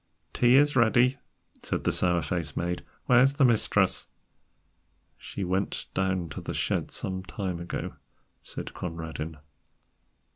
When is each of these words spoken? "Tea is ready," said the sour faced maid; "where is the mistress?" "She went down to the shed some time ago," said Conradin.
"Tea 0.33 0.55
is 0.55 0.75
ready," 0.75 1.19
said 1.61 1.83
the 1.83 1.91
sour 1.91 2.23
faced 2.23 2.57
maid; 2.57 2.83
"where 3.05 3.21
is 3.21 3.35
the 3.35 3.45
mistress?" 3.45 4.07
"She 5.15 5.43
went 5.43 5.85
down 5.93 6.29
to 6.29 6.41
the 6.41 6.55
shed 6.55 6.89
some 6.89 7.21
time 7.21 7.59
ago," 7.59 7.97
said 8.41 8.73
Conradin. 8.73 9.37